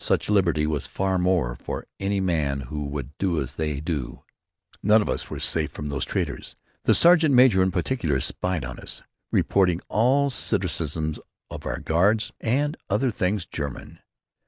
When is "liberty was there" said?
0.28-1.54